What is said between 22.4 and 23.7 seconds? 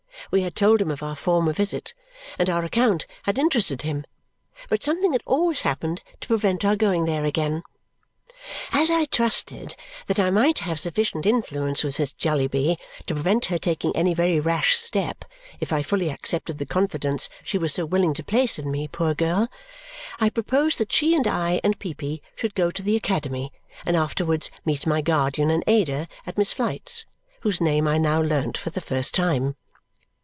go to the academy